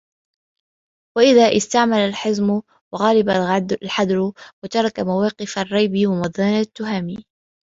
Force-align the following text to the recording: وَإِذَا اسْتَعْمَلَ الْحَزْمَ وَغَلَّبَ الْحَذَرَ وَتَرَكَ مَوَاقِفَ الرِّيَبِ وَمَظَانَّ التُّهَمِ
وَإِذَا 1.17 1.57
اسْتَعْمَلَ 1.57 1.97
الْحَزْمَ 1.97 2.61
وَغَلَّبَ 2.93 3.29
الْحَذَرَ 3.83 4.33
وَتَرَكَ 4.63 4.99
مَوَاقِفَ 4.99 5.59
الرِّيَبِ 5.59 6.07
وَمَظَانَّ 6.07 6.59
التُّهَمِ 6.59 7.23